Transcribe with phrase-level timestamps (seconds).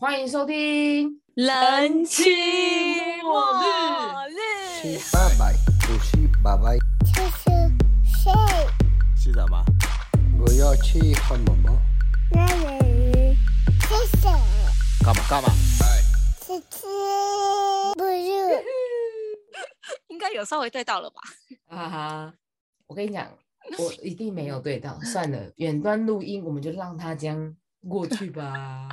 [0.00, 2.24] 欢迎收听人妻
[3.22, 3.38] 末
[4.30, 4.32] 日，
[4.80, 7.50] 七八百，五七八百，这是
[8.02, 8.32] 谁？
[9.14, 9.62] 是什么？
[10.40, 11.76] 我要去汉堡包。
[12.32, 13.36] 那人
[13.82, 14.30] 是谁？
[15.04, 15.50] 干嘛干嘛？
[16.46, 16.86] 是吃
[17.94, 18.64] 不是？
[20.08, 21.20] 应该有稍微对到了吧？
[21.68, 22.34] 哈哈，
[22.86, 23.28] 我跟你讲，
[23.78, 27.54] 我一定没有对到，算了，远端录音我们就让它这样
[27.86, 28.88] 过去吧。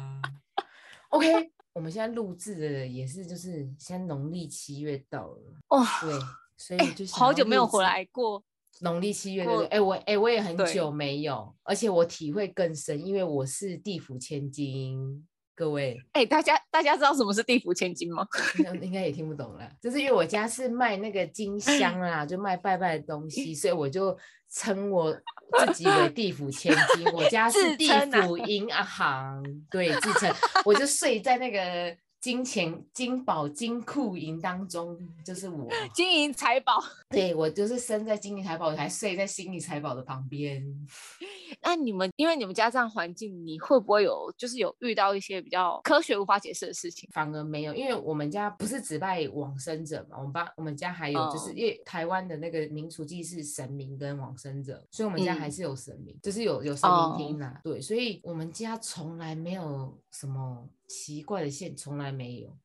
[1.09, 6.13] OK，我们现在录制的也是就是现在农历七月到了，哦，对，
[6.57, 8.43] 所以哎就，是好久没有回来过，
[8.81, 9.67] 农历七月对不对？
[9.67, 18.27] 哎、我哎、我也很久没有，而且我体会更深，因为我是地府千金，各位哎，大家大家知道什么是地府千金吗？
[18.57, 24.17] 应该应该也听不懂了，就是因为我家是卖那个金香啦，就卖拜拜的东西， 所以我就
[24.49, 25.17] 称我
[25.65, 27.05] 自己为地府千金。
[27.13, 30.33] 我家是地府银行，对，自称，
[30.65, 35.69] 我就睡在那个金钱金宝金库银当中，就是我。
[35.93, 36.83] 金银财宝。
[37.09, 40.61] 对我就是生在金银财宝，我还睡在金银财宝的旁边。
[41.61, 47.09] 那你们因为你们家这样环境，你会不会有就是有遇到一些比较科学无法解释的事情？
[47.13, 57.59] 反而没有，因为我们家不是只拜往生者嘛，我们爸我们家还有就是哦因为台湾的那个民俗祭是神明跟往生者，所以我们家还嗯是有神明，就是有有神明厅啦。
[57.63, 62.55] 对，所以我们家从来没有什么奇怪的线，从来没有。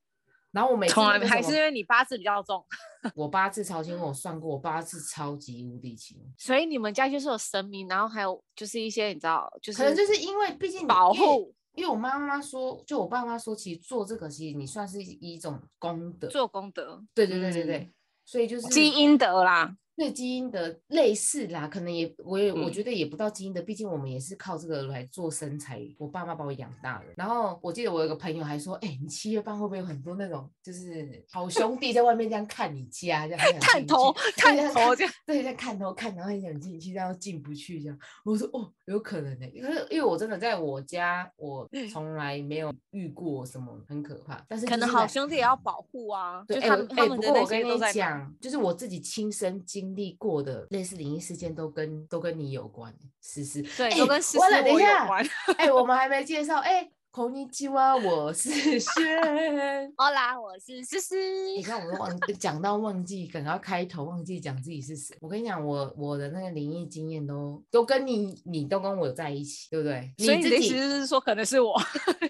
[0.53, 2.65] 然后我每次从来还是因为你八字比较重，
[3.17, 6.17] 我八字超轻，我算过，我八字超级无敌轻。
[6.39, 16.29] 所以你们家就是有神明，然后还有就是一些你知道，就是可能就是因为毕竟保护因为我妈妈说，就我爸妈说，其实做这个其实你算是一种功德。
[16.29, 17.95] 做功德，对对对对对，嗯
[18.25, 19.75] 所以就是积阴德啦。
[19.97, 27.07] 对基因的类似啦，可能也我也、我嗯觉得也不到基因的，毕竟我们也是靠这个来做身材，我爸妈把我养大的。
[27.17, 37.99] 然后我记得我有个朋友还说，哎、你七月半会不会有很多那种就是好兄弟在外面这样看你家，这样探头去探对头这样，对，在看头看，然后很想进去，然后进不去这样。
[38.25, 53.63] 我说哦，有可能的、因为因为我真的在我家，我从来没有遇过什么很可怕，但是可能好兄弟也要保护啊，就对，他们他们不过我跟你讲，就是我自己亲身经历过的类似灵异事件，都跟都跟你有关，思思。
[53.77, 55.25] 对，哎都跟思思，等我有一下，关。
[55.57, 58.51] 哎、我们还没介绍，哎、孔尼基哇，我是
[58.81, 59.93] 轩。
[59.97, 61.17] 好啦，我是思思。
[61.55, 65.15] 你看，我们忘讲到忘记，刚刚开头忘记讲自己是谁。
[65.21, 70.11] 我跟你讲，我我的那个灵异经验都都跟你，你都跟我在一起，对不对？
[70.19, 71.79] 所以你的意自己思是说，可能是我，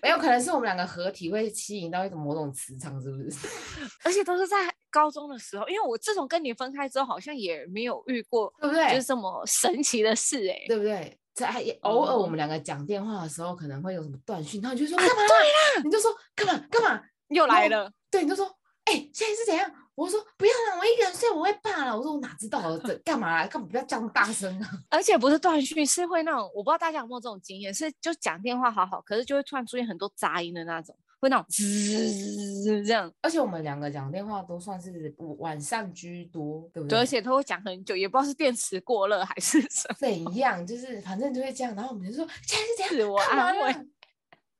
[0.03, 3.49] 没有可能是我们两个合体会吸引到一种某种磁场，是不是？
[4.05, 4.57] 而且都是在
[4.93, 8.89] 高中的时候，因为我自从跟你分开之后，好像也没有遇过对不对？
[8.91, 11.19] 就是这么神奇的事哎、对不对？
[11.35, 11.49] 在
[11.81, 15.15] 偶尔我哦们两个讲电话的时候，可能会有什么断讯，然后你就说干嘛？
[15.27, 17.03] 对你就说干嘛干嘛？
[17.29, 18.47] 又来了，对，你就说
[18.85, 19.73] 哎、现在是怎样？
[19.95, 21.97] 我说不要了，我一个人睡我会怕了。
[21.97, 23.47] 我说我哪知道啊这 干嘛啦？
[23.47, 24.69] 干嘛不要这样大声啊？
[24.91, 36.99] 而且不是断讯，是会那种我不知道大家有没有这种经验，是就讲电话好好，可是就会突然出现很多杂音的那种，会那种滋这样，而且我们两个讲电话都算是晚上居多，对不对，对？
[36.99, 39.95] 而且都会讲很久，也不知道是电池过热还是什么。
[40.01, 40.67] 怎样？
[40.67, 43.07] 就是反正就会这样，然后我们就说现在是怎样？
[43.07, 43.85] 自我安慰啦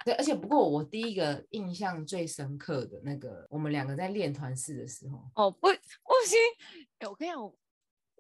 [0.05, 5.77] 对，而且不过我第一个印象最深刻的那个，我们两个在练团式的时候，哦，不，我已
[6.29, 6.39] 经，
[6.99, 7.41] 哎，我跟你讲，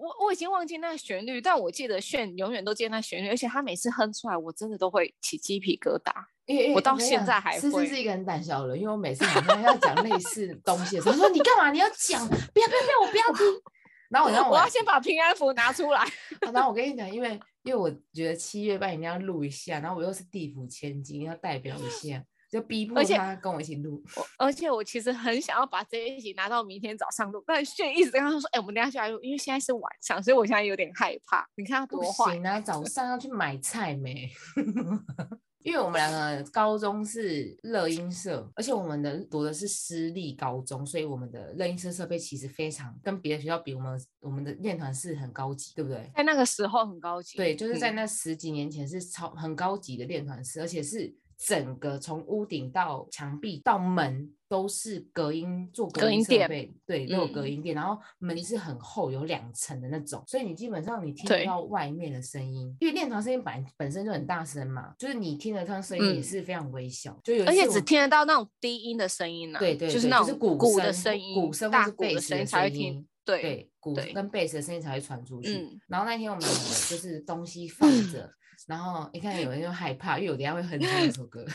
[0.02, 6.12] 我我我已经忘记那旋律，但我记得炫永远都记得那旋律，而且他每次哼出来，我真的都会起鸡皮疙瘩。
[6.46, 11.70] 因为我到现在还思思会是一个很胆小的人，因为我每次好像要讲类似东西的时候，他说你干嘛？
[11.70, 13.62] 你要讲，不要不要不要，我不要听。
[14.08, 16.04] 然后我让我我要先把平安符拿出来。
[16.52, 24.04] 然后我跟你讲，因为因为我觉得七月半一定要录一下，然后我又是地府千金，要代表一下，就逼迫他跟我一起录。
[24.14, 31.48] 我而且我其实很想要把这一集拿到明天早上录，但炫一直跟他说：“哎、我们等下就来录，因为现在是晚上，所以我现在有点害怕。
[31.56, 34.30] 你看他多坏，行啊，早上要去买菜没？
[35.64, 46.10] 因为我们两个高中是乐音社，而且我们的读的是私立高中，所以我们的乐音社设备其实非常跟别的学校比，我们我们的练团是很高级，对不对？
[46.16, 47.38] 在那个时候很高级。
[47.38, 51.14] 对，就是在嗯那十几年前是超很高级的练团室，而且是
[51.46, 73.06] 整个从屋顶到墙壁到门都是隔音做隔音垫设备，对，都有隔嗯音垫，然后门是很厚，有两层的那种，所以你基本上你听不到外面的声音，因为练团声音本本身就很大声嘛，就是你听得到声音也嗯是非常微小，就有而且只听得到那种低音的声音呢、对对对就是那种就是鼓鼓的声声音，鼓声大鼓的的声音才会听。
[73.24, 75.54] 对，对鼓跟贝斯的声音才会传出去。
[75.54, 78.28] 嗯然后那天我们就是东西放着，
[78.68, 81.44] 然后一看有人就害怕，因为我等下会哼出那首歌。
[81.46, 81.50] 不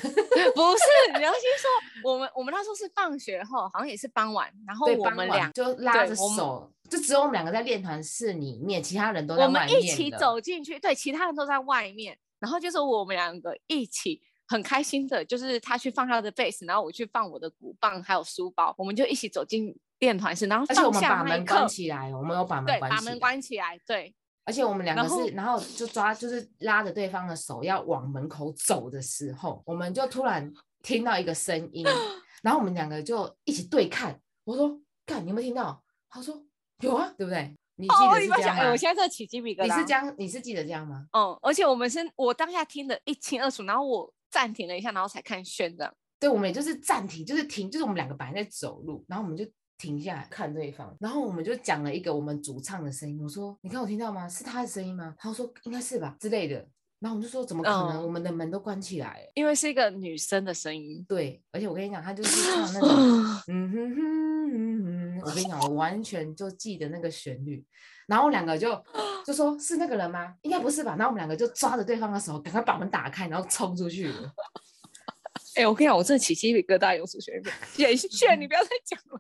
[0.75, 1.69] 是，你要先说，
[2.11, 24.15] 我们我们那时候是放学后，好像也是傍晚，然后，我们俩就拉着手，就只有我们两个在练团室里面，其他人都在我们一起走进去，对，其他人都在外面，然后就是我们两个一起很开心的，就是他去放他的贝斯，然后我去放我的鼓棒还有书包，我们就一起走进练团室，然后而且我们放下把门关，起来，我们有把门对，把门关起来关起来，对，
[24.47, 30.49] 而且我们两个是，然后就抓，就是拉着对方的手要往门口走的时候，我们就突然
[30.81, 31.85] 听到一个声音，
[32.41, 34.17] 然后我们两个就一起对看。
[34.45, 36.41] 我说：“看，你有没有听到？”他说
[36.79, 37.53] ：“有啊，对不对？
[37.75, 39.65] 你记哦，得是这样我现在在起鸡皮疙瘩。
[39.65, 41.05] 你是这样，你是记得这样吗？
[41.11, 45.93] 嗯，而且我们是我当下听得一清二楚，然后我暂停了一下，然后才看炫这样。
[46.19, 49.45] 对，我们也就是暂停，就是停，就是我们两个本来在走路，然后我们就
[49.77, 53.21] 停下来看对方，然后我们就讲了一个我们主唱的声音。
[53.21, 54.27] 我说：“你看我听到吗？
[54.27, 56.55] 是他的声音吗？”他说：“应该是吧之类的。”
[56.99, 57.97] 然后我们就说：“怎么可能？
[57.97, 62.89] 嗯我们的门都关起来了。”因为是一个女生的声音，对，而且我跟你讲，他就是唱那种，
[63.53, 64.83] 嗯哼哼嗯
[65.19, 67.63] 哼，我跟你讲，我完全就记得那个旋律。
[68.07, 68.81] 然后我们两个就
[69.25, 70.33] 就说是那个人吗？
[70.41, 70.95] 应该不是吧？
[70.97, 74.33] 然后我们两个就抓着对方的手，赶快把门打开，然后冲出去了。
[75.57, 77.41] 哎、我跟你讲，我真的起鸡皮疙瘩，有数学
[77.77, 79.19] 演炫，你不要再讲了。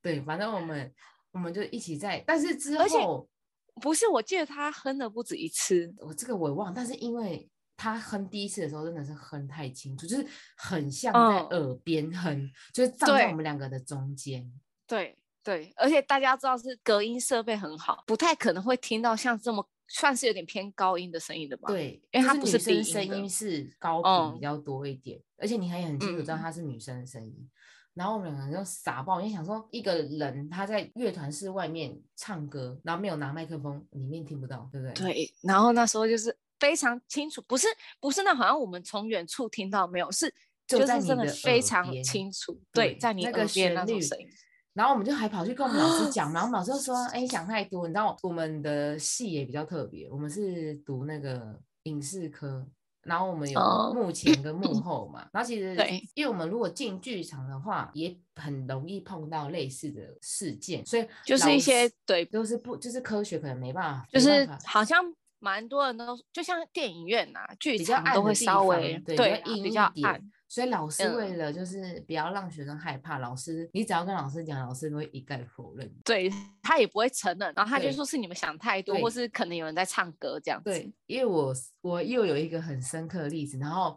[0.00, 0.92] 对，反正我们
[1.32, 3.28] 我们就一起在，但是之而且后
[3.80, 5.92] 不是，我记得他哼了不止一次。
[5.98, 10.24] 我这个我也忘了，但是因为他哼第一次的时候真的是哼太清楚，就是
[10.56, 14.48] 很像在嗯耳边哼，就是站在我们两个的中间。
[14.86, 27.50] 对对，而且大家知道是隔音设备很好，不太可能会听到像这么算是有点偏高音的声音的吧？，对，因为它不是低音女生声音是高频嗯比较多一点，而且你还很清楚知道嗯她是女生的声音。
[27.92, 34.94] 然后我们两个人就傻爆，因为想说一个人他在乐团室外面唱歌，然后没有拿麦克风，里面听不到，对不对？
[34.94, 37.66] 对，然后那时候就是非常清楚，不是
[38.00, 40.34] 不是那好像我们从远处听到没有，是
[40.66, 44.26] 就是真的非常清楚，对对，在你那个耳边那旋律种声音。
[44.74, 52.66] 然后我们就还跑去跟我们老师讲，然后我们老师就说：“哎，想太多。”你知道我们的系也比较特别，我们是读那个影视科，
[53.02, 55.28] 然后我们有哦幕前跟幕后嘛。
[55.30, 65.04] 然后其实对，因为我们如果进剧场的话，也很容易碰到类似的事件，所以就是一些师对都是不就是科学可能没办法，就是好像
[65.38, 70.22] 蛮多人都就像电影院呐、剧比较场都会稍微对比较暗。
[70.52, 75.90] 所以老师为嗯了就是不要让学生害怕，老师你只要跟老师讲，老师都会一概否认。
[76.04, 76.30] 对
[76.62, 80.68] 他也不会承认，然后他就说是你们想太多，或是可能有人在唱歌这样子。
[80.68, 83.96] 对，因为我我又有一个很深刻的例子，然后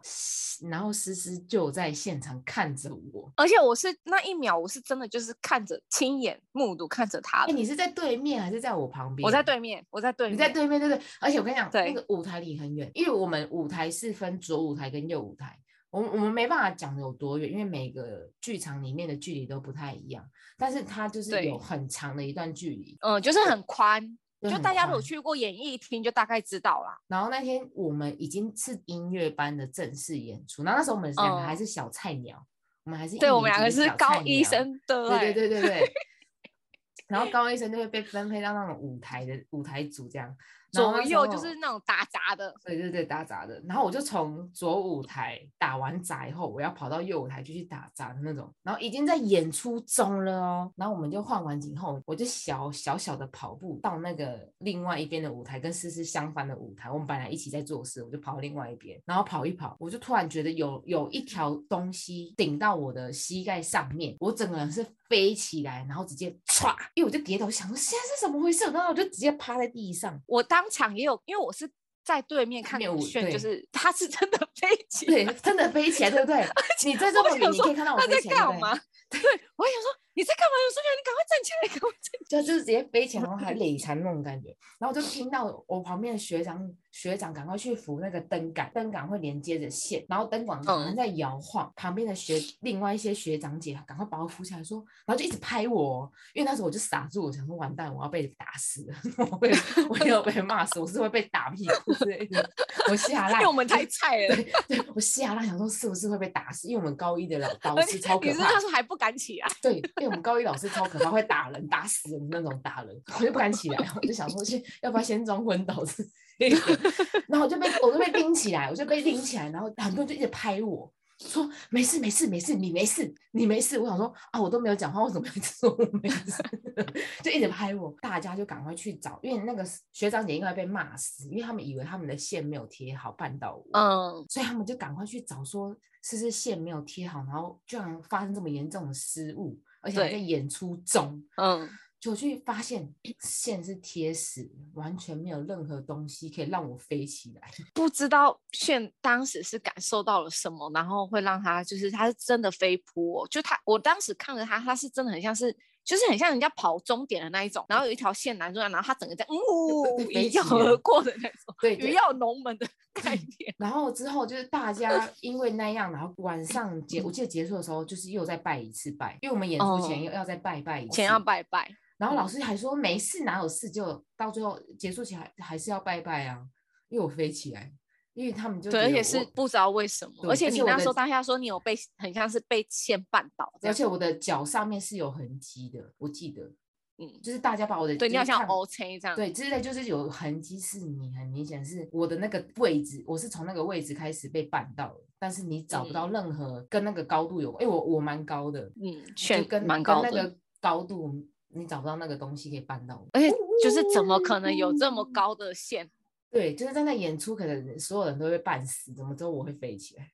[0.70, 9.26] 然后思思就在现场看着我，而且我是那一秒，我是真的就是看着亲眼目睹看着他哎，你是在对面还是在我旁边？
[9.26, 11.04] 我在对面，我在对面，你在对面，对不对？
[11.20, 15.54] 而且我跟你讲，那个舞台离很远，因为我们舞台是分左舞台跟右舞台，
[15.96, 20.22] 我们我们没办法讲的有多远，因为每个剧场里面的距离都不太一样，
[20.58, 22.98] 但是它就是有很长的一段距离。
[23.00, 26.98] 嗯，就是很宽，就大家如果去过演艺厅，就大概知道啦。
[27.08, 32.46] 然后那天我们已经是音乐班的正式演出，然后那时候我们两个还嗯是小菜鸟，
[32.84, 35.92] 我们还是一对我们年两个是高医鸟生，对对对对对对。
[37.08, 40.36] 然后高医生就会被分配到那种舞台的舞台组这样，
[40.76, 42.54] 左右就是那种打杂的。
[42.64, 43.62] 对对对打杂的。
[43.66, 50.72] 然后我就从左舞台打完杂以后，我要跑到右舞台就去打杂的那种，然后已经在演出中了哦。
[50.76, 56.90] 然后我们就换完景后，我就小小小的跑步到那个另外一边的舞台，跟思思相反的舞台。
[56.90, 70.20] 我们本来一起在做事，我就跑到另外一边，然后跑一跑，我就突然觉得有有一条东西顶到我的膝盖上面，我整个人是飞起来，然后直接歘，因为我就跌倒，想说现在是怎么回事，然后我就直接趴在地上。
[70.26, 71.70] 我当场也有，因为我是
[72.04, 76.46] 在对面看面舞炫，就是他是真的飞起来对来，，真的飞起来，对不对？
[76.84, 78.72] 你在这么远，我想说你可以看到我他在干嘛？
[79.10, 79.20] 对，
[79.56, 80.54] 我还想说你在干嘛？
[80.64, 84.48] 有苏菲，你赶快站起来，赶快站起就就是直接飞起来，然后还 累残那种感觉。
[84.78, 91.70] 然后我就听到我旁边的学长学长赶快去扶那个灯杆，灯杆会连接着线，然后灯管好像嗯在摇晃。
[91.76, 98.96] 旁边的学另外一些学长姐赶快把我扶起来说，然后就一直拍我，哦因为那时候我就傻住，我想说完蛋，我要被打死了，
[99.30, 99.52] 我被
[99.90, 102.50] 我要被骂死，我是会被打屁股之类的，
[102.90, 103.52] 我吓 来，烂因为我。
[103.52, 104.36] 们太菜了。
[104.36, 106.68] 对对，我吓烂，想说是不是会被打死？
[106.68, 116.02] 因为我们高一的老导师且超可怕你是那，时候还不敢起啊，对，我们高一老师超可怕，会打人、打死人的那种打人，我就不敢起来，我就想说先要不要先装昏倒之
[116.38, 116.56] 类的，
[117.28, 123.78] 然后我就被我就被拎起来，我就被拎起来，然后很多人就一直拍我，说没事没事没事，你没事你没事。
[123.78, 126.42] 我想说啊，我都没有讲话，为什么一直说我没事？
[127.24, 141.24] 就一直拍我，大家就赶快去找，因为那个学长姐应该被骂死，因为他们以为他们的线没有贴好绊到我，嗯，所以他们就赶快去找，说是不是线没有贴好，然后居然发生这么严重的失误，而且还在演出中。
[141.36, 141.68] 嗯，
[142.00, 147.50] 就去发现 线是贴死，完全没有任何东西可以让我飞起来。
[147.72, 155.56] 不知道炫当时是感受到了什么，然后会让他就是他是真的飞扑、我，就他我当时看着他，他是真的很像是。
[155.86, 163.54] 就是很像人家跑终点的那一种，然后有一条线拦住他，然后他整个在呜一跃而过的那种，对对鱼跃龙门的 概念。
[163.56, 171.20] 然后之后就是大家 因为那样，然后晚上结，我记得结束的时候就是又再拜一次拜，因为我们演出前又要要再拜拜一次，前要。
[171.20, 176.40] 拜拜，然后老嗯师还说没事，哪有事，就到最后结束前还还是要拜拜啊，
[176.88, 177.72] 因为我飞起来，
[178.16, 186.50] 因为他们就对，而且是不知道为什么，对而且你那时候当下说你有被很像是被线绊倒而且我的脚上面是有痕迹的，我记得，
[186.96, 201.14] 嗯，就是大家把我的对你要像 O C 这样，对，之类就是有痕迹，是你很明显是我的那个位置，我是从那个位置开始被绊到的，但是你找不到嗯任何跟那个高度有关，因为我我蛮高的，嗯，就跟蛮高的，跟那个高度，
[201.48, 203.06] 你找不到那个东西可以绊到我。
[203.12, 203.30] 而且
[203.62, 205.90] 就是怎么可能有这么高的线？
[206.36, 210.10] 对，就是在那演出，可能所有人都会半死，怎么之后我会飞起来？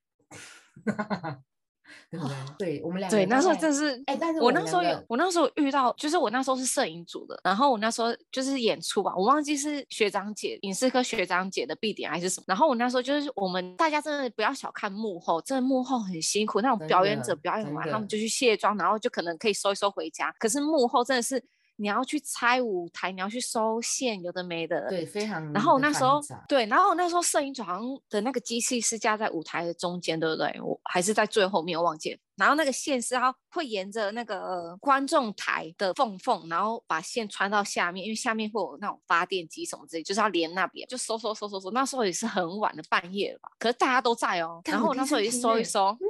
[2.09, 2.37] 对不对？
[2.59, 12.45] 对我们两个对，那时候真是，哎，但是我那时候有我那时候遇到，就是我那时候是摄影组的，然后我那时候就是演出吧，我忘记是学长姐影视科学长姐的必点还是什么。
[12.47, 20.33] 然后我那时候就是我们大家真的不要小看幕后，真的幕后很辛苦，那种表演者表演完，他们就去卸妆，然后就可能可以收一收回家。
[20.39, 21.45] 可是幕后真的是
[21.77, 24.89] 你要去拆舞台，你要去收线，有的没的。
[24.89, 30.61] 对，非常然后那时候对，然后那时候摄影组好像的那个机器是架在舞台的中间，对不对？
[30.61, 32.19] 我还是在最后面，我忘记了。
[32.37, 41.71] 然后那个线是它会沿着那个观众台的缝缝，然后把线穿到下面，因为下面会有那种发电机什么之类，就是要连那边，就收收收收收。
[41.71, 44.61] 那时候也是很晚的半夜了吧，可是大家都在哦。
[44.65, 46.07] 然后我那时候也收一收，嗯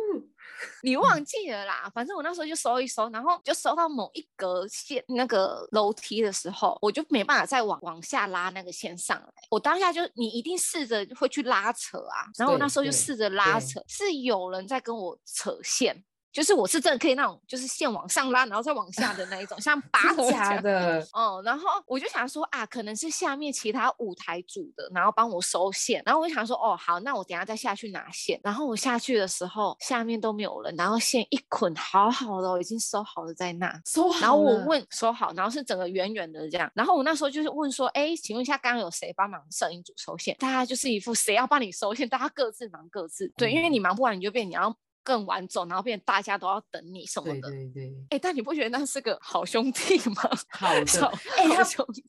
[0.83, 9.29] 你忘记了啦，反正我那时候就搜一搜，然后就搜到某一格线那个楼梯的时候，我就没办法再往往下拉那个线上来。
[9.51, 16.05] 我当下就你一定试着会去拉扯啊，然后我那时候就试着拉扯，是有人在跟我扯线。
[16.33, 21.07] 就是我是真的可以那种，就是线往上拉，然后再往下的那一种，像拔 真河这假样的？
[21.13, 28.41] 哦，然后我就想说啊，可能是下面其他舞台组的，然后帮我收线，然后我就想说，哦，好，那我等下再下去拿线。
[28.43, 33.71] 然后我下去的时候，下面都没有人，然后线一捆好好的哦，已经收好了在那。
[33.85, 36.71] 收好然后我问收好，然后是整个圆圆的这样。
[36.75, 40.35] 然后我那时候就是问说，哎，请问一下，刚刚有谁帮忙摄影组收线？
[40.39, 43.31] 大家就是一副谁要帮你收线，大家各自忙各自。
[43.37, 47.49] 对，因为嗯你忙不完，你就变你要更晚走，然后变大家都要等你什么的。
[47.49, 50.23] 对对，哎，但你不觉得那是个好兄弟吗？
[50.51, 51.63] 好的好，哎他。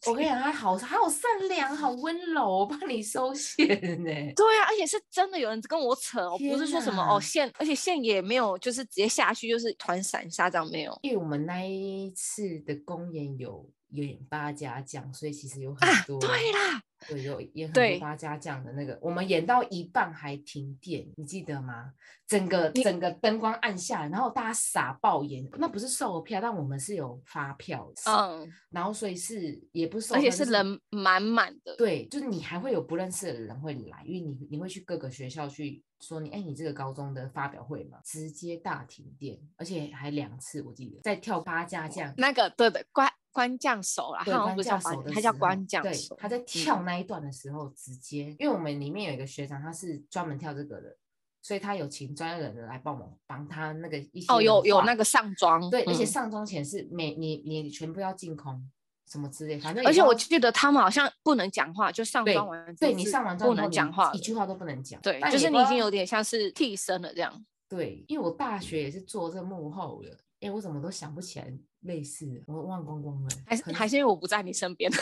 [0.05, 3.67] 我跟你讲，他好他好善良，好温柔，我帮你收线
[4.03, 4.11] 呢。
[4.35, 13.65] 对啊，而且是真的有人跟我扯哦，不是说什么哦线，而且线也没有，就是直接下去就是团散沙这样没有因为我们那一次的公演有
[14.01, 16.03] 演八家将，所以其实有很啊。
[16.07, 21.93] 多、对啦，对，有演很多八家将的那个，我们演到一半还停电，你记得吗？
[22.25, 50.95] 整个整个灯光暗下来，然后大家傻爆眼，那不是售票，但我们是有发票的，嗯，然后所以是也不是而且是人满满的，对，就是你还会有不认识的人会来，因为你你会去各个学校去说你，哎，你这个高中的发表会嘛，直接大停电，而且还两次，我记得在跳八家将，那个对的关关将手啦，他好像关不叫八将手的他叫时候对关将手，，他在跳嗯那一段的时候，直接，因为我们里面有一个学长，他是专门跳这个的，
[51.41, 56.05] 所以他有请专业的人来帮忙帮他那个一些哦，有有那个上妆，对，而且嗯。
[56.05, 58.69] 上妆前是每你你全部要净空，
[59.11, 67.45] 什么之类，反正而且我记得他们好像不能讲话，就上妆完对你上完妆不能讲话，一句话都不能讲，对，就是你已经有点像是替身了这样。
[67.67, 74.91] 对，因为我大学也是做这幕后的，哎，我怎么都想不起来类似的，我忘光光了，还是还是因为我不在你身边，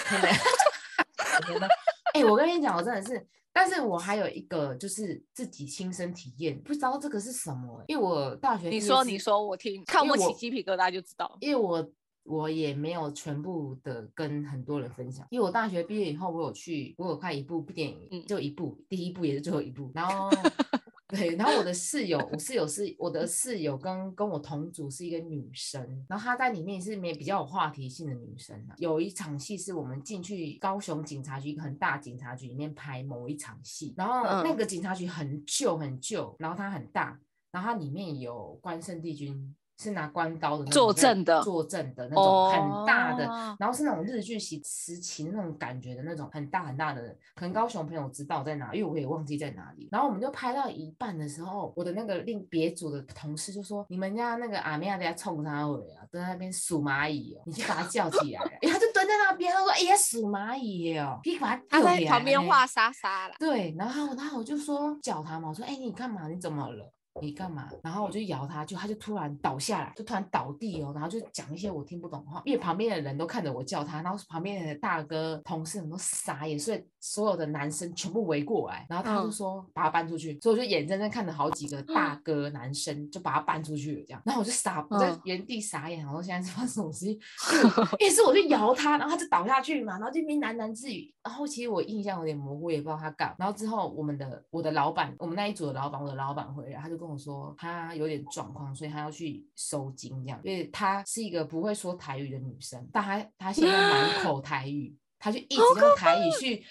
[2.13, 11.37] 哎、我跟你讲，我真的是，但是我还有一个就是自己亲身体验，不知道这个是什么欸、因为我大学你说你说我听，看我起鸡皮疙瘩就知道。
[11.39, 11.89] 因为我
[12.23, 20.29] 我也没有全部的跟很多人分享，因为我大学毕业以后，我有去，我有看一部电影，嗯就一部，第一部也是最后一部，然后
[21.11, 28.75] 对，然后我的室友，我室友是我的室友跟跟我同组是一个女生，然后她在里面是没比较有话题性的女生啊。
[28.77, 37.19] 有一场戏是我们进去高雄警察局一个很大警察局里面拍某一场戏，然后那嗯个警察局很旧很旧，然后它很大。
[37.51, 39.53] 然后它里面有关圣帝君。
[39.81, 47.01] 是拿关刀的那种坐在镇的坐证的那种很大的，哦然后是那种日剧时时期那种感觉的那种很大很大的，
[47.35, 49.89] 可能高雄朋友知道在哪，因为我也忘记在哪里。
[49.91, 63.35] 然后我们就拍到一半的时候，我的那个另别组的同事就说：“你们家那个阿妹亚在冲他回啊，蹲在那边数蚂蚁哦，你去把他叫起来。”因为他就蹲在那边，他说：“哎呀，数蚂蚁耶哦，你把他他在旁边画沙沙啦。
[63.39, 66.27] 对，然后然后我就说叫他嘛，我说哎、你干嘛？
[66.27, 66.93] 你怎么了？
[67.19, 67.69] 你干嘛？
[67.83, 79.31] 然后我就摇他，就他就突然倒下来，就突然倒地哦，然后就讲一些我听不懂的话，因为旁边的人都看着我叫他，然后旁边的大哥同事们都傻眼，所以所有的男生全部围过来，然后他就嗯。
[79.31, 85.21] 说把他搬出去，所以我就眼睁睁看着好几个大哥男生就把他搬出去了，这样，然后我就傻，我在嗯。
[85.23, 87.19] 原地傻眼，我说现在是发生什么事情？
[87.51, 93.33] 因为我因为是我就摇他，然后他就倒下去嘛，然后这边喃喃自语，然后其实我印象有点模糊，也不知道他干。
[93.39, 106.63] 然后之后我们的我的老板，我们那一组的老板，我的老板回来，他就跟我说他有点状况，所以他要去收金这样，因为她是一个不会说台语的女生，但她她现在满 口台语，她就一直用台语去。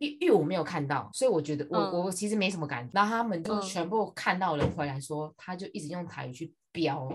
[0.00, 2.90] 因因为我没有看到，所以我觉得我、嗯我其实没什么感觉。
[2.92, 7.10] 然后他们就嗯全部看到人回来说，他就一直用台语去飙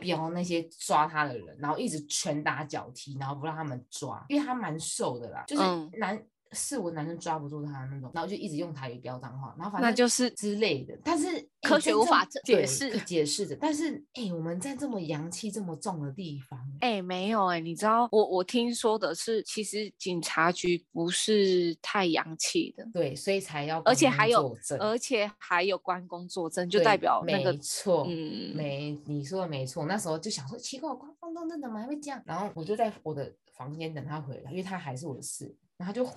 [0.00, 6.20] 飙那些抓他的人，然后一直拳打脚踢，然后不让他们抓，因为他蛮瘦的啦，就是嗯男。
[6.54, 10.96] 是我男生抓不住他的那种，然后就一直用台语飙脏话，然后反正那就是之类的。
[11.04, 13.56] 但是科学无法解释解释的。
[13.56, 29.86] 但是哎、我们在这么阳气这么重的地方，哎、没有哎、你知道我我听说的是，其实警察局不是太阳气的，对，所以才要而且还有而且还有关公作证，就代表那个没错，嗯没你说的没错。
[29.86, 32.22] 那时候就想说，奇怪，我关公作证怎么还会这样？
[32.24, 35.54] 然后我就在我的房间等他回来，因为他还是我的事。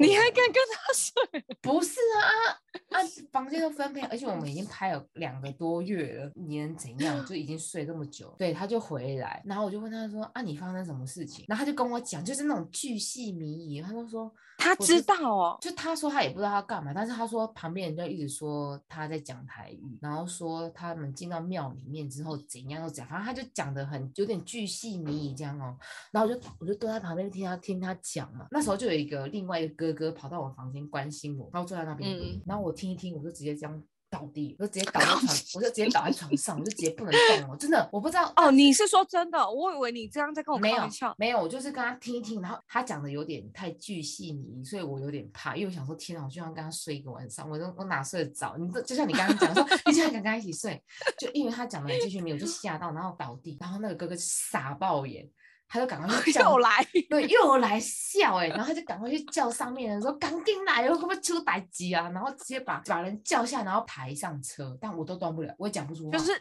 [0.07, 1.45] 你还敢跟他睡？
[1.61, 2.99] 不是啊 啊！
[3.31, 7.25] 房间都分配，而且我们已经拍了两个多月了，你能怎样？
[7.25, 14.31] 就已经睡这么久，对，他就回来，然后我就问他说：“啊，你发生什么事情？”然后他就跟我讲，就是那种巨细靡遗，他就说。
[14.59, 25.77] 他知道哦，就他说他也不知道他干嘛，但是他说旁边人就一直说他在讲台语，然后说他们进到庙里面之后怎样又怎样，反正他就讲的很有点巨细靡遗这样哦。
[26.11, 39.49] 然后我就我就坐在旁边听他听他讲嘛，那时候就有一个另外一个哥哥跑到我房间关心我，然后坐在那边，嗯然后我听一听，我就直接这样倒地，我就直接倒在床，我就直接倒在床上，我就直接不能动了，真的我不知道哦，你是说真的？
[39.51, 41.13] 我以为你这样在跟我开玩笑。
[41.17, 48.55] 没有，我就是跟他听一听，然后他讲的有点太巨细靡遗，所以我有点怕，因为我想说，天啊，我就要跟他睡一个晚上，我都我哪睡得着？
[48.57, 50.81] 你这就像你刚刚讲说，你竟然敢跟他一起睡，
[51.19, 55.29] 就因为他讲的继续没有，我就吓到，然后倒地，然后那个哥哥就傻爆眼，
[55.67, 62.09] 他就赶快去 叫又来，对，又来笑哎、然后他就赶快去叫上面的人说赶紧来，会不会出歹机啊？
[62.09, 66.17] 然后直接把把人叫下，然后抬上车，但我都动不了，我也讲不出话。
[66.17, 66.31] 就是，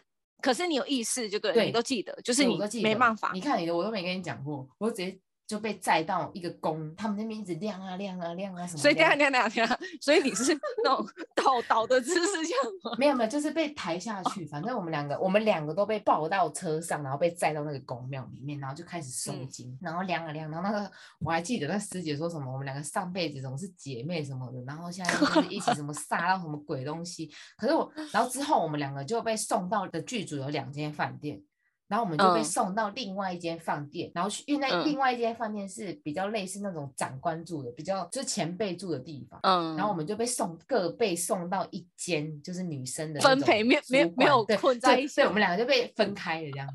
[0.40, 3.40] 可是你有意识就对你都记得，就是你都记得没办法你。
[3.40, 8.78] 看你的，我都没跟你讲过，我直接就被载到一个宫，他们那边一直亮啊亮啊亮啊什么。
[8.78, 11.06] 所以等一下等一下等下， 所以你是那种
[11.36, 12.96] 倒倒的姿势这样吗？
[12.98, 14.44] 没有没有，就是被抬下去。
[14.46, 27.30] 反正我们两个，我们两个都被抱到车上，然后被载到那个宫庙里面，然后就开始收嗯，然后亮啊亮，然后那个我还记得那师姐说什么，我们两个上辈子怎么是姐妹什么的，然后现在就是一起什么杀到什么鬼东西。
[27.56, 31.40] 可是我，然后之后我们两个就被送到的剧组有两间饭店。
[31.88, 32.44] 然后我们就被嗯。
[32.44, 39.38] 送到另外一间饭店，然后去，因为另外一间饭店是比较类似那种长官住的，比较就是前辈住的地方。
[39.42, 46.68] 嗯，然后我们就被送各被送到一间就是女生的分配没没主没有管对困在一起我们两个就被分开了这样，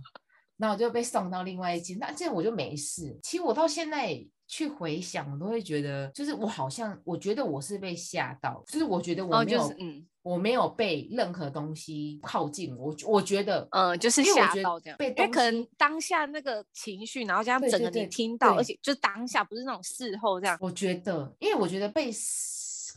[0.58, 3.18] 然后我就被送到另外一间，那这样我就没事。
[3.24, 20.58] 其实我到现在去回想，我都会觉得，就是我好像我觉得我是被吓到，就是我觉得我哦，没有、就是嗯我没有被任何东西靠近我，我觉得嗯，就是吓到这样，被因为可能当下那个情绪，然后加上整个你听到，而对且就是当下不是那种事后这样。
[20.62, 22.12] 我觉得，因为我觉得被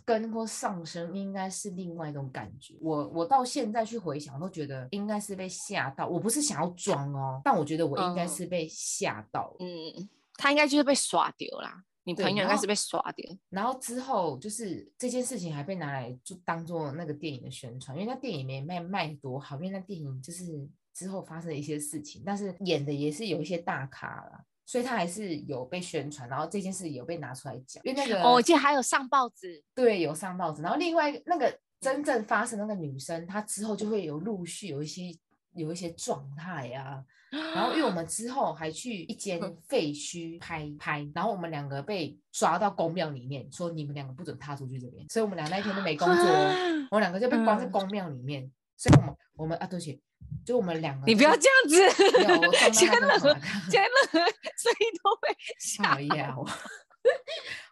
[0.05, 2.75] 跟或上升应该是另外一种感觉。
[2.79, 6.07] 我我到现在去回想，都觉得应该是被吓到。
[6.07, 9.57] 我不是想要装哦，但我觉得我应该嗯是被吓到。
[9.61, 13.37] 嗯，他应该就是被耍丢啦，你朋友应该是被刷掉。
[13.51, 24.45] 然后之后就是这件事情还被拿来就当做那个电影的宣传，因为那电影没卖卖多好，因为那电影就是之后发生了一些事情，但是演的也是有一些大咖啦。
[24.67, 30.63] 所以他还是有被宣传，然后这件事有被拿出来讲，因为那个哦，我记得还有上报纸，对，有上报纸。
[30.63, 35.15] 然后另外那个真正发生那个女生，她之后就会有陆续有一些
[35.55, 37.05] 有一些状态啊。
[37.31, 48.51] 然后因为我们 之后还去一间废墟拍拍，然后我们两个被抓到公庙里面，说你们两个不准踏出去这边，所以我们俩那一天都没工作哦，我们两个就被关在嗯公庙里面。
[48.77, 50.01] 所以我们我们啊，对不起，
[50.45, 54.19] 就我们两个，你不要这样子，有我撞 到现在任何他跟滑现在任何
[54.59, 55.97] 声音都会吓
[56.37, 56.49] 我，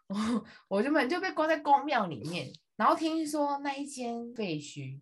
[0.09, 5.01] 我我原本就被关在公庙里面，然后听说那一间废墟，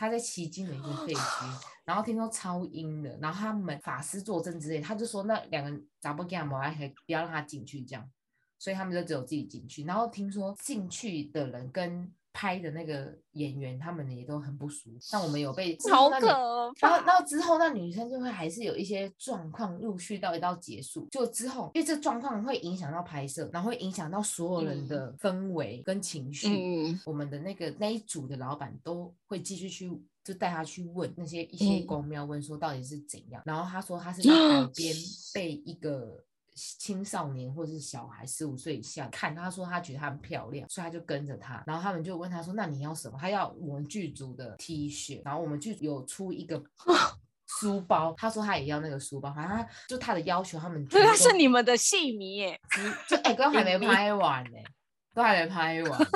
[0.00, 8.10] 他在西京的一个废墟，然后听说超阴的，然后他们法师坐镇之类，他就说那两个咋不给他们还不要让他进去这样，
[8.58, 17.00] 所以他们就只有自己进去，然后听说进去的人跟拍的那个演员他们也都很不舒服，但我们有被之后好可然后，怕。
[17.04, 26.48] 然后之后那女生就会还是有一些状况陆续到一到结束，就之后，因为这状况会影响到拍摄，然后会影响到所有人嗯的氛围跟情绪。
[26.48, 29.90] 嗯，我们的那个那一组的老板都会继续去，
[30.22, 33.42] 就带他去问那些一些嗯公庙，问说到底是怎样。
[33.44, 34.94] 然后他说他是 在海边
[35.34, 36.22] 被一个
[36.78, 41.62] 青少年或者是小孩十五岁以下看，他说他觉得她很漂亮，所以他就跟着她。
[41.66, 46.62] 然后他们就问他说：“那你要什么？”他要我们剧组的 T 恤，然后我们剧组有出一个。
[47.58, 52.56] 书包，他说他也要那个书包，反正他就他的要求，他们对，他是你们的戏迷耶。
[53.08, 54.58] 就哎、刚还没 拍完呢、
[55.12, 56.06] 都还没拍完呢、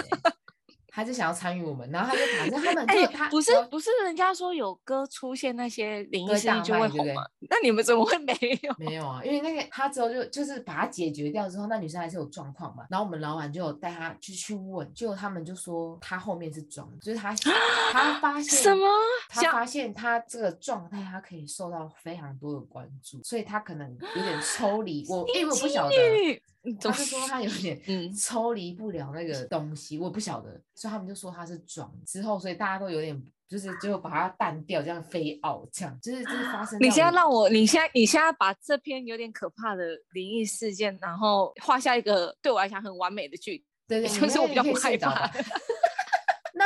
[0.95, 7.25] 他就想要参与我们，然后他就反正他们 就哎、他不是不是，人家说有歌出现那些灵异事件就会红吗？
[7.51, 8.75] 那你们怎么会没有？
[8.79, 12.87] 没有啊，因为那个他之后就就是把它解决掉之后，那女生还是有状况嘛。
[12.89, 18.87] 然后我们老板就有带她去去问，结果他们就说她后面是装，就是她她发现什么？
[19.33, 25.05] 像他发现他这个状态，他可以受到非常多的关注，所以他可能有点抽离。
[25.09, 26.41] 我因为我不晓得，女
[26.81, 36.79] 他就说他有点嗯抽离不了那个东西，我不晓得，所以他们就说他是装之后，所以大家都有点就是就把它淡掉，这样飞傲，这样就是就是发生。
[36.81, 45.31] 你现在让我，你现在你现在把这篇有点可怕的灵异事件，然后画下一个对我来讲很完美的句，对对， 就是我比较不害怕。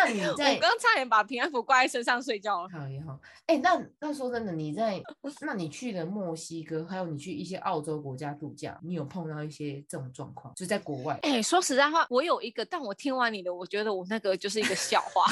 [0.05, 2.69] 那你 我刚差点把平安符挂在身上睡觉了。
[2.69, 5.03] 好也好，哎、那那说真的，你在
[5.41, 11.19] 那你去了墨西哥，还有你去一些澳洲国家度假，你有碰到一些这种状况，就在国外？
[11.23, 15.25] 哎、说实在话，我有一个，但我听完你的，我觉得我那个就是一个笑话，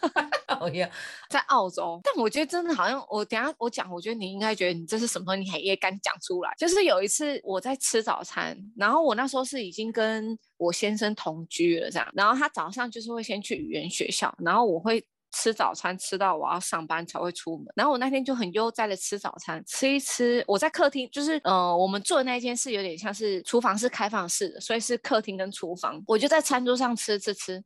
[0.60, 0.88] 哦呀，
[1.28, 2.00] 在澳洲。
[2.04, 6.52] 但我觉得真的好像，我等下我讲，我觉得你应该觉得你这是什么，你还也敢讲出来。
[6.58, 15.04] 就是有一次我在吃早餐，然后我那时候是已经跟我先生同居了，这样，然后他早上就是会先去语言学校，然后我会。
[15.32, 20.42] 吃早餐吃到我要上班才会出门，然后我那天就很悠哉的吃早餐，吃一吃。
[20.44, 26.02] 我在客厅，就是呃，我们做的那一间是有点像是厨房是开放式的，所以是客厅跟厨房。
[26.08, 27.62] 我就在餐桌上吃吃吃，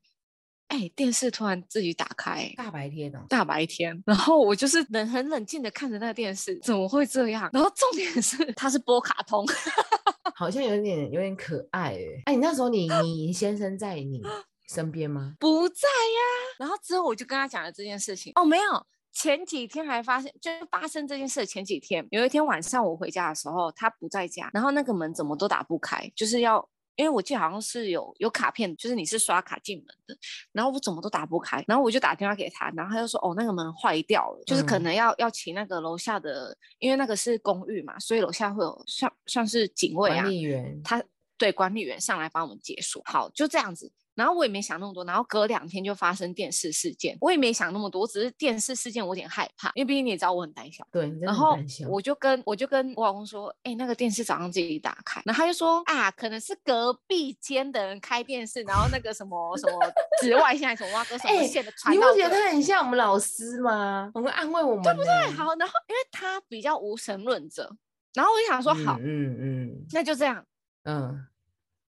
[0.68, 7.48] 哎，电视突然自己打开，大白天哦，大白天，然后我就是冷很冷静的看着那个电视，怎么会这样？
[7.52, 9.46] 然后重点是 它是播卡通，
[10.34, 12.22] 好像有点有点可爱哎。
[12.26, 14.22] 哎，你那时候你你先生在你
[14.68, 15.34] 身边吗？
[15.38, 16.20] 不在呀。
[16.58, 18.86] 然后之后我就跟他讲了这件事情，哦，没有。
[19.16, 30.16] 前几天还发生，就是发生这件事的前几天，有一天晚上我回家的时候，他不在家，然后那个门怎么都打不开，就是要，因为我记得好像是有有卡片，就是你是刷卡进门的，
[30.52, 41.02] 然后我怎么都打不开，然后我就打电话给他，然后他就说，哦，那个门坏掉了，就是可嗯能要要请那个楼下的，因为那个是公寓嘛，所以楼下会有像像是警卫啊管，理员，他
[41.36, 43.02] 对管理员上来帮我们解锁。
[43.04, 43.90] 好，就这样子。
[44.14, 50.86] 然后我也没想那么多，然后隔两天就发生电视事件，我也没想那么多，我只是电视事件我有点害怕，因为毕竟你也知道我很胆小。
[50.92, 59.78] 对，然后我就跟我就跟我老公说，哎、那个电视早上自己打开，然后他就说啊，可能是隔壁间的人开电视，然后那个什么什么
[60.20, 64.10] 紫外线还是什么挖个什么哎线的传你到你不觉得他很像我们老师吗？
[64.14, 67.74] 很会安慰我们，对不对，好，然后因为他比较无神论者，
[68.14, 69.86] 然后我就想说好，嗯嗯。
[69.92, 70.44] 那就这样。
[70.84, 71.26] 嗯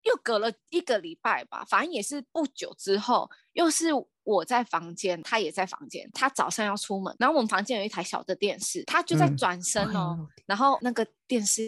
[0.03, 3.89] 又隔了一个礼拜吧，反正也是不久之后，又是
[4.23, 6.09] 我在房间，他也在房间。
[6.15, 11.63] 他早上要出门，然后我们房间有一台小的电视，他就在嗯转身嗯，哦，然后那个电视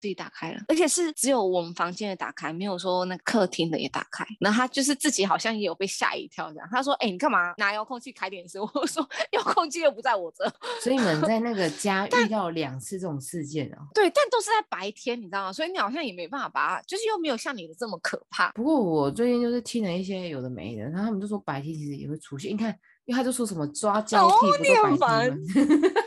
[0.00, 4.24] 自己打开了，而且是只有我们房间的打开，没有说那客厅的也打开。
[4.40, 6.68] 然后他就是自己好像也有被吓一跳这样。
[6.70, 10.44] 他说：“哎、你干嘛拿遥控器开电视？” 我说：“遥控器又不在我这。”
[10.82, 13.78] 所以你们在那个家遇到两次这种事件哦。
[13.94, 15.52] 对，但都是在白天，你知道吗？
[15.52, 18.50] 所以你好像也没办法把它，就是又没有像你的这么可怕。
[18.52, 22.52] 不过我最近就是听了一些有的没的，然后他们就说白天其实也会出现。
[22.52, 22.70] 你看，
[23.06, 25.88] 因为他就说什么抓交哦替不你很都白天吗？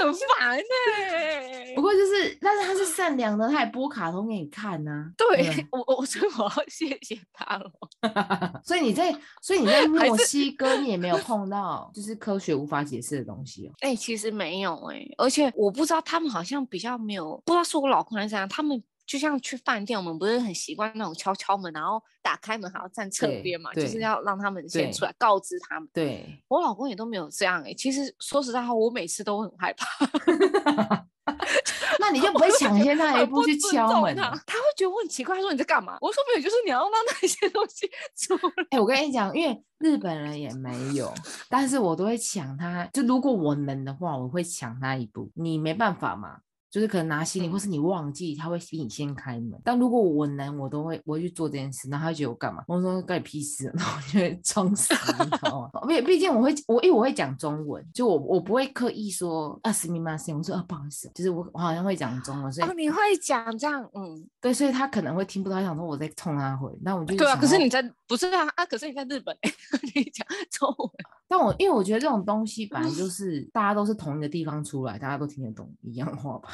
[0.00, 7.70] 你很烦呢、不过就是，但是他是善良的，他也播卡通给你看呐、对对我，我所以我要谢谢他了。
[8.64, 13.72] 所以你在，所以你在墨西哥你也没有 碰到就是科学无法解释的东西哦。
[13.80, 25.88] 哎、其实没有哎、而且我不知道他们好像比较没有，不知道是我老公还是怎样，他们就像去饭店，我们不是很习惯那种敲敲门，然后打开门还要站侧对边嘛，就是要让他们先出来告知他们。
[25.94, 29.86] 对，我老公也都没有这样哎、其实说实在话，我每次都很害怕，
[31.98, 34.30] 那你就 不会抢先他一步去敲门啊？
[34.46, 35.96] 他会觉得我很奇怪，他说你在干嘛？
[36.02, 38.66] 我说没有，就是你要让那些东西出来。
[38.70, 41.10] 哎、我跟你讲，因为日本人也没有，
[41.48, 42.86] 但是我都会抢他。
[42.92, 45.30] 就如果我能的话，我会抢他一步。
[45.34, 49.61] 你没办法嘛，就是可能拿行李，或嗯是你忘记，他会比你先开门。
[49.63, 51.87] 但如果我能，我都会我会去做这件事。
[51.87, 52.63] 然后他会觉得我干嘛？
[52.67, 55.81] 我说干你屁事啊， 然后我就会装死，你知道吗？
[55.87, 67.33] 毕毕竟我会我因为我会讲中文，就我我不会刻意说啊すみません，我说啊不好意思，就是我我好像会讲中文，所以、哦，你会讲这样，嗯，对，所以他可能会听不到，他想说我在冲他回，那我就对啊。
[67.33, 68.65] 想要可是你在不是啊啊？
[68.65, 69.37] 可是你在日本，
[69.93, 70.89] 你讲中文，
[71.27, 76.49] 但我因为我觉得这种东西本来就是大家都是同一个地方出来，大家都听得懂一样的话吧。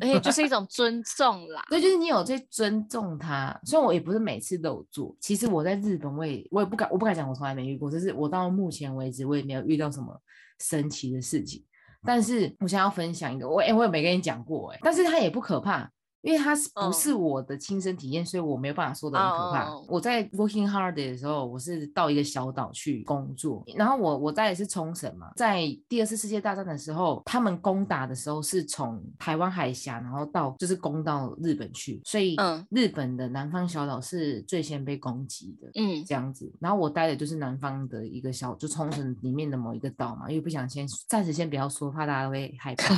[0.00, 1.64] 而 且就是一种尊重啦。
[1.70, 3.58] 对，就是你有在尊重他。
[3.64, 10.20] 虽然我也不是每次都有做，其实我在日本我也我也不敢我不敢讲我从来没遇过，就是我到目前为止我也没有遇到什么
[10.60, 11.64] 神奇的事情。
[12.04, 15.90] 但是我想要分享一个，我哎、我也没跟你讲过哎、但是它也不可怕。
[16.22, 19.68] 因为它是不嗯是我的亲身体验，所以我没有办法说的很可怕。
[19.68, 35.68] 哦我在 working holiday 的时候，我是到一个小岛去工作，然后我我在的是冲绳嘛，在第二次世界大战的时候，他们攻打的时候是从台湾海峡，然后到就是攻到日本去，所以嗯日本的南方小岛是最先被攻击的。
[35.74, 42.92] 嗯这样子，然后我待的就是南方的一个小，就冲绳里面的某一个岛嘛，因为不想先暂时先不要说，怕大家会害怕。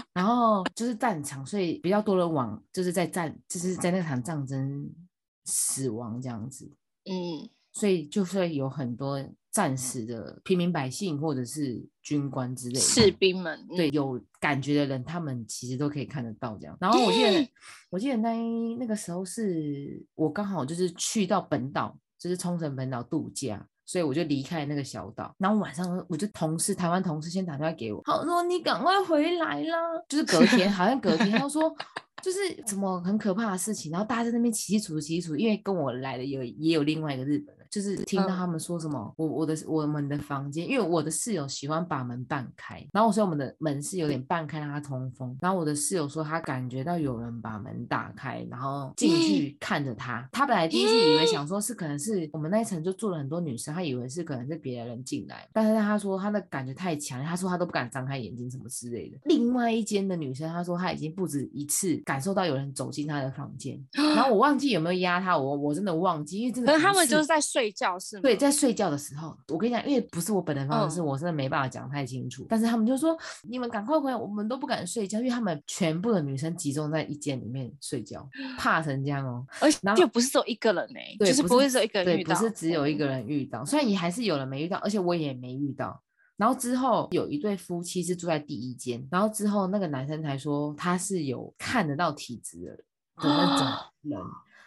[0.13, 4.89] 然后就是战场，所以比较多人往就是在战，就是在那场战争
[5.45, 6.69] 死亡这样子，
[7.05, 13.77] 嗯，所以就会有很多战死的平民百姓或者是军官之类的士兵们，嗯。
[13.77, 16.77] 对，有感觉的人，他们其实都可以看得到这样。
[16.79, 17.49] 然后我记得，
[17.89, 25.35] 我记得那一那个时候是我刚好就是去到本岛，就是冲绳本岛度假，所以我就离开那个小岛。
[25.37, 29.77] 然后晚上我就同事台湾同事先打电话给我，他说你赶快回来啦，
[30.07, 31.69] 就是隔天好像隔天他说。
[32.21, 38.37] 就是什么很可怕的事情，然后大家在那边起起楚楚起起楚楚，因为跟我来的有也有另外一个日本人，就是听到嗯。
[38.37, 59.17] 他们说什么，我我的我们的房间，因为我的室友喜欢把门半开，然后所以我们的门是有点半开让它通风，然后我的室友说他感觉到有人把门打开，然后进去看着他，他本来第一次以为想说是可能是我们那一层就住了很多女生，他以为是可能是别的人进来，但是他说他的感觉太强，他说他都不敢张开眼睛什么之类的。
[59.25, 68.21] 另外一间的女生，她说她已经不止一次感受到有人走进她的房间，然后我忘记有没有压她，我我真的忘记，因为真的可能他们就是在睡觉，是吗？
[68.21, 72.45] 对，在睡觉的时候，我跟你讲，因为不是我本人发生的事，嗯我真的没办法讲太清楚。
[72.47, 78.25] 但是他们就说，你们赶快回来，我们都不敢睡觉，因为他们全部的女生集中在一间里面睡觉，
[78.57, 79.45] 怕成这样哦。
[79.59, 86.01] 而且不是只有一个人呢、对，就是不会只有一个人对，遇到，不是只有一个嗯人遇到，虽然也还是有人没遇到，而且我也没遇到。
[86.37, 92.71] 然后之后有一对夫妻是住在第一间，然后之后那个男生才说他是有看得到体质的
[93.23, 93.67] 的那种
[94.09, 94.19] 人，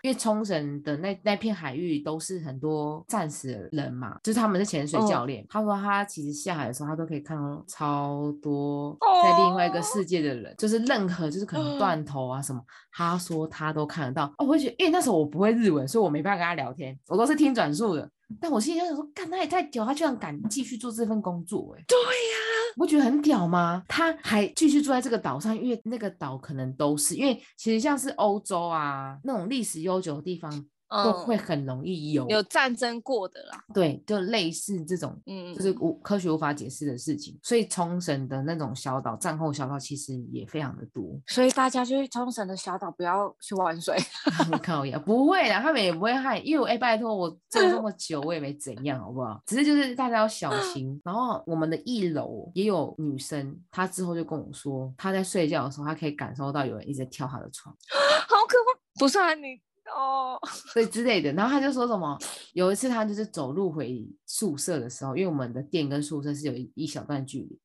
[0.04, 5.42] 因为冲绳的那那片海域都是很多战死的人嘛，就是他们是潜水哦教练。
[5.48, 12.62] 他说他其实下海的时候，他都可以看到超多在另外一个世界的人，就是任何就是可能哦断头啊什么，
[12.92, 14.26] 他说他都看得到。
[14.36, 18.06] 哦，我会觉得，因为那时候我不会日文，所以我没办法跟他聊天，我都是听转述的。
[18.38, 22.43] 但我心里就想说，干他也太屌，他居然敢继续做这份工作、欸，对呀、你
[22.76, 23.82] 不觉得很屌吗？
[23.88, 30.64] 他还继续住在这个岛上，因为那个岛可能都是因为其实像是欧洲啊那种历史悠久的地方，
[31.02, 37.38] 都嗯会很容易有有战争过的啦，对，就类似这种嗯，就是无科学无法解释的事情。
[37.42, 41.18] 所以冲绳的那种小岛，战后小岛其实也非常的多。
[41.26, 43.96] 所以大家去冲绳的小岛不要去玩水，
[44.62, 49.40] 靠呀，不会啦，他们也不会害，因为我哎、拜托我做这么久，我也没怎样，好不好？
[49.46, 51.00] 只是就是大家要小心。
[51.04, 57.74] 然后我们的一楼也有女生，她之后就跟我说，她在睡觉的时候，她可以感受到有人一直在跳她的床，
[58.28, 58.80] 好可怕！
[59.00, 59.60] 不是啊，你
[59.92, 60.38] 哦，
[60.72, 61.32] 所以之类的。
[61.32, 62.18] 然后他就说什么，
[62.52, 67.58] 有一次他就是走路回宿舍的时候，因为我们的店跟宿舍是有一一小段距离，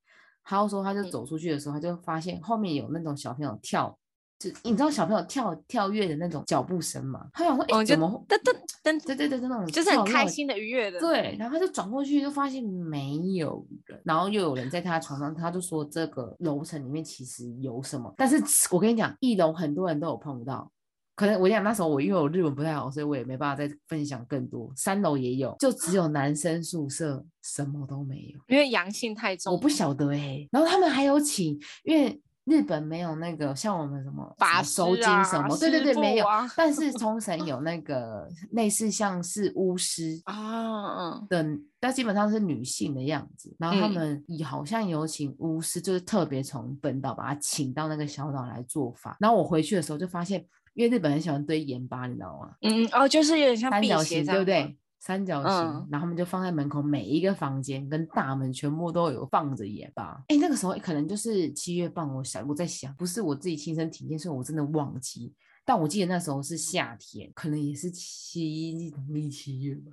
[0.43, 3.97] 他就说他就嗯走出去的时候，他就发现后面有那种小朋友跳。
[4.39, 7.27] 就你知道小朋友跳跳跃的那种脚步声嘛？
[7.33, 8.55] 他想说，哎、怎么会噔噔
[8.85, 20.71] 噔，对对对，那种就是很开心的愉悦的，对，然后他就转过去，就发现没有人，然后又有人在他床上，他就说这个楼层里面其实有什么，但是我跟你讲，一楼很多人都有碰到。
[21.19, 24.71] 可能我讲那时候我因为我日文不太好，所以我也没办法再分享更多。
[24.73, 28.39] 三楼也有，就只有男生宿舍什么都没有。
[28.47, 36.49] 因为阳性太重，我不晓得哎、然后他们还有请，因为日本没有那个像我们什么什法么收金什么，对对师对，没有啊。
[36.55, 41.45] 但是冲绳有那个类似像是巫师啊，嗯，的，
[41.81, 43.53] 但基本上是女性的样子。
[43.59, 49.17] 然后他嗯们也好像有请巫师，就是特别从本岛把他请到那个小岛来做法。
[49.19, 50.43] 然后我回去的时候就发现，
[50.79, 52.55] 因为日本很喜欢堆盐巴，你知道吗？
[52.61, 54.45] 嗯，哦，就是有点像三角形，对不？
[54.45, 54.77] 对？
[54.97, 60.23] 三角形，嗯然后他们就放在门口，每一个房间跟大门全部都有放着盐巴。
[60.29, 65.33] 哎，那个时候可能就是七月半，我想我在想，不是我自己亲身体验，所以我真的忘记。
[65.65, 69.91] 但我记得那时候是夏天，可能也是七农历七月吧。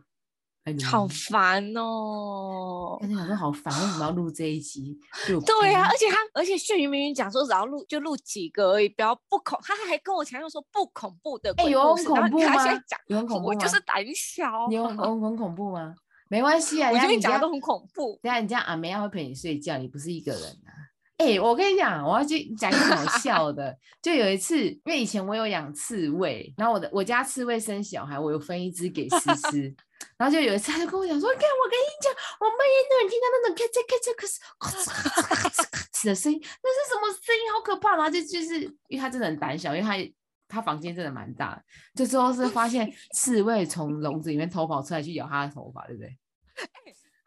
[0.85, 2.99] 好烦哦。
[3.01, 4.99] 但是想说好烦，为什么要录这一集？
[5.27, 13.01] 就对呀、呀、而且他，而且眩晕明明讲说只要录就录几个而已，不要不恐，他还跟我强调说不恐怖的哎、有鬼故事，然后很恐怖吗他现在讲？
[13.07, 13.55] 有很恐怖吗？
[13.55, 15.95] 我就是胆小，你有很很很恐怖吗？
[16.29, 18.19] 没关系啊， 我觉得你讲的都很恐怖。
[18.23, 20.75] 等下你家阿梅要会陪你睡觉，你不是一个人啊。
[21.19, 23.75] 哎、我跟你讲，我要去讲一个好笑的。
[24.03, 29.75] 就有一次，因为以前我有养刺猬，然后我的我家刺猬生小孩，我有分一只给思思。
[30.19, 37.53] 然后就有一次，他就跟我讲说：“看，我跟你讲，我半夜都能听到那种咔嚓咔嚓咔嚓咔嚓咔嚓的声音，那是什么声音？
[37.53, 40.15] 好可怕！”然后就就是因为他真的很胆小，因为
[40.49, 41.63] 他他房间真的蛮大的，
[41.95, 46.17] 就最后是发现 刺猬从笼子里面偷跑出来去咬他的头发，对不对？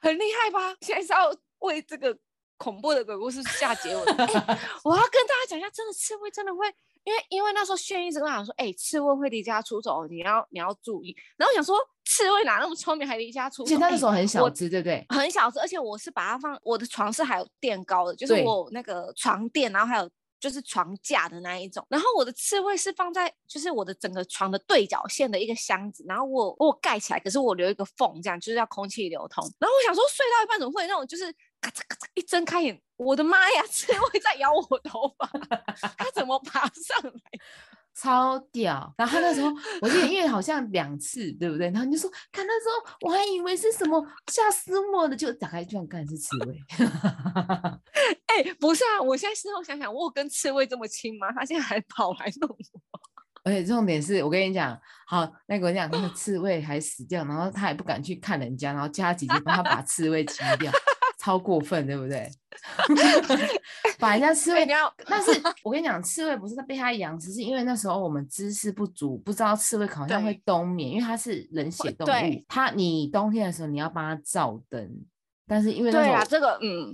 [0.02, 0.76] 很厉害吧？
[0.82, 2.18] 现在是要为这个
[2.58, 4.04] 恐怖的鬼故事下结尾。
[4.18, 6.74] 哎我要跟大家讲一下，真的刺猬真的会，
[7.10, 11.16] 因为因为那时候炫一直跟我讲说，哎、刺猬会离家出走，你要你要注意。
[11.38, 13.72] 然后我想说，刺猬哪那么聪明，还离家出走？
[13.72, 15.04] 哎而且那时候很小我只，对不对？
[15.10, 20.08] 很小只，而且我是把它放我的床是还有垫高的，就是我那个床垫，然后还有
[20.40, 21.84] 就是床架的那一种。
[21.90, 29.44] 然后我的刺猬是放在就是我的整个床的对角线的一个箱子，然后我我盖起来，可是我留一个缝，这样就是要空气流通。
[29.58, 35.28] 然后我想说睡到一半怎么会有那种就是咔嚓咔嚓一睁开眼，我的妈呀，刺猬在咬我头发，
[35.98, 37.22] 它怎么爬上来？
[37.96, 38.94] 超屌！
[38.98, 39.50] 然后那时候
[39.82, 41.68] 我记得，因为好像两次，对不对？
[41.72, 45.16] 然后你就说，看那时候我还以为是什么，吓死我了！
[45.16, 46.58] 就打开居然看是刺猬。
[48.28, 51.30] 哎、不是啊，我现在事后想想，我有跟刺猬这么亲吗？
[51.34, 52.58] 他现在还跑来弄我。
[53.44, 60.72] 而 且重点是我跟你讲，好，那个我讲，那个刺猬还死掉，然后他也不敢去看人家，然后叫他姐姐帮他把刺猬清掉，
[61.20, 62.32] 超过分，对不对？
[64.00, 64.66] 把人家刺猬
[65.06, 65.32] 但是
[65.64, 72.46] 我跟你讲，刺猬不是被它养，只是因为那时候我们知识不足，不知道刺猬好像会对冬眠，因为它是冷血动物。
[72.48, 75.06] 它你冬天的时候你要帮它照灯，
[75.46, 76.90] 但是因为那时候对啊，这个嗯，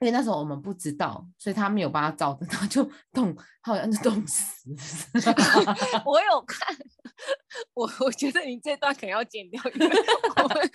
[0.00, 4.70] 因为那时候我们不知道，所以他没有帮它照灯，它就冻，它好像就冻死。
[6.06, 6.76] 我有看，
[7.74, 9.96] 我我觉得你这段可能要剪掉，因为
[10.42, 10.70] 我们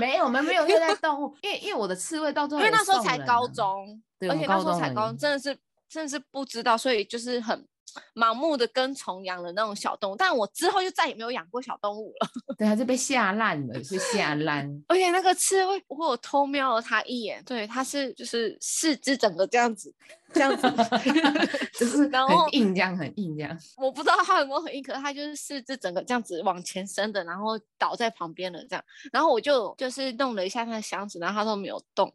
[0.00, 5.56] 没有，我们没有虐待动物，因为因为我的刺猬到最后也因为那时候才高啊，中，对，而且那时候才高中，真的是
[5.88, 7.66] 真的是不知道，所以就是很
[8.14, 10.16] 盲目的跟从养的那种小动物。
[10.16, 12.28] 但我之后就再也没有养过小动物了，
[12.58, 14.68] 对，它是被吓烂了，被吓烂。
[14.88, 19.94] 而且那个刺猬，我有偷瞄了它一眼，对，它是就是四肢整个这样子，
[20.34, 20.70] 这样子，
[21.78, 23.56] 就是然后硬这样，很硬这样。
[23.76, 28.84] 我不知道他有没有很硬，可是他就是四肢整个这样子往前伸的，然后倒在旁边了这样。
[29.12, 32.12] 然后我就就是弄了一下它的箱子，然后他都没有动，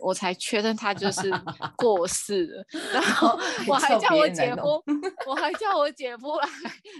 [0.00, 1.30] 我才确认他就是
[1.76, 2.64] 过世了。
[2.92, 4.82] 然后 我还叫叫我姐夫，
[5.28, 6.36] 我还叫我姐夫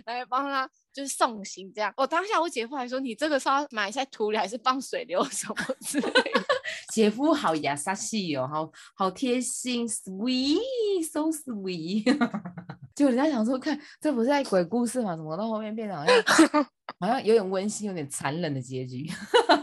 [0.04, 1.92] 来来帮他就是送行这样。
[1.96, 6.44] 我当下我姐夫还说：“你这个是要埋在土里，还是放水流什么之类的
[6.92, 12.04] 姐夫好雅萨西哦，好好贴心，sweet，so sweet。
[12.94, 15.14] 结果人家想说，看这不是在鬼故事吗？
[15.16, 16.14] 怎么到后面变得好像
[16.98, 19.06] 好像有点温馨，有点残忍的结局？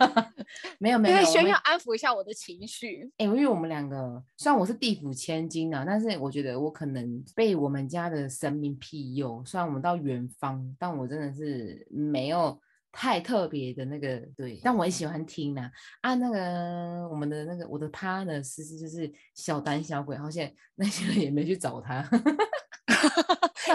[0.79, 3.09] 没有？”没有没有，我们因为炫耀安抚一下我的情绪。
[3.17, 9.43] 欸因为我们两个虽然我是地府千金啊，但是我觉得我可能被我们家的神明庇佑。
[9.45, 12.57] 虽然我们到远方，但我真的是没有
[12.97, 22.01] 太特别的那个对，但我很喜欢听啊啊那个我们的那个我的 partner 思思就是小胆小鬼，好像那些人也没去找他。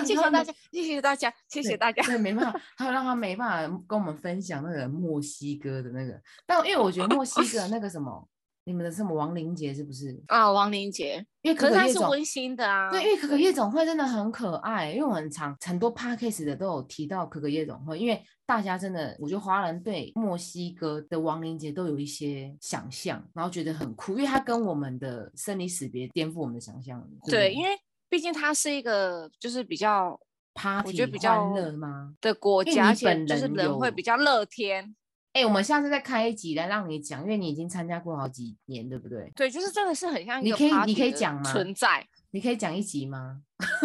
[0.02, 2.02] 谢谢大家，谢谢大家，谢谢对大家。
[2.04, 8.26] 对，没办法，还有让他没办法跟我们分享那个墨西哥的那个，但因为我觉得墨西哥那个什么，
[8.70, 10.16] 你们的什么亡灵节是不是？
[10.28, 12.88] 啊，亡灵节，因为可是可可夜总它是温馨的啊。
[12.88, 27.04] 对，因为可可夜总会真的很可爱，因为我很常很多 podcast 的都有提到可可夜总会，因为大家真的，我觉得华人对墨西哥的亡灵节都有一些想象，然后觉得很酷，因为它跟我们的生离死别颠覆我们的想象。
[27.26, 27.70] 对，因为
[28.08, 30.16] 毕竟它是一个就是比较
[30.54, 32.14] party 觉得比欢较乐吗？
[32.20, 34.94] 的国家，而且就是人会比较乐天。
[35.32, 39.30] 哎、我们下次再开一集来让你讲，因为你已经参加过好几年，对不对？
[39.36, 42.06] 对，就是真的是很像你可以你可以讲吗存在。
[42.32, 43.42] 你可以讲一集吗？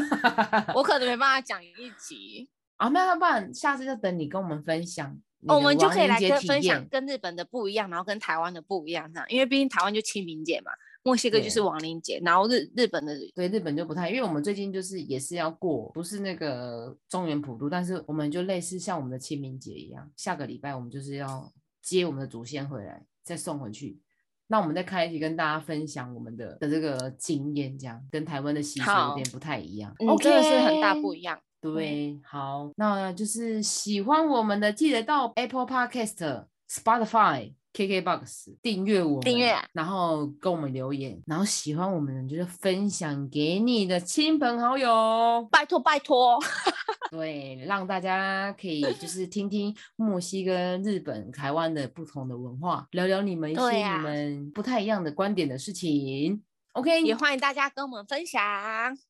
[0.76, 5.18] 我可能没办法讲一集，啊，没有不然下次就等你跟我们分享
[5.48, 10.72] 我们就可以来跟分享跟日本的不一样，然后跟台湾的不一样这样，因为毕竟台湾就清明节嘛，
[11.06, 21.54] 墨西哥就是亡灵节，然后日日本的对日本就不太，因为我们最近就是也是要过，不是那个中原普渡，但是我们就类似像我们的清明节一样，下个礼拜我们就是要
[21.84, 24.02] 接我们的祖先回来，再送回去。
[24.48, 29.94] 那我们再开一集跟大家分享我们的的这个经验，这样跟台湾的习俗有好点不太一样。
[30.00, 31.40] 嗯，真的是很大不一样。
[31.62, 46.40] 对，好，那就是喜欢我们的，记得到 Apple Podcast、Spotify、KKBox 订阅我们，订阅然后跟我们留言，然后喜欢我们的就是分享给你的亲朋好友，拜托拜托，
[47.12, 56.42] 对，让大家可以就是听听墨西哥、日本、台湾的不同的文化，聊聊你们一些你们不太一样的观点的事情。
[56.74, 58.42] OK，也欢迎大家跟我们分享。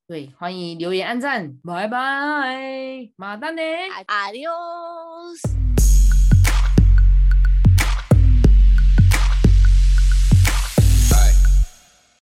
[0.08, 3.62] 对，欢迎留言、按赞，拜拜，马丹呢
[4.08, 5.65] ？Adios。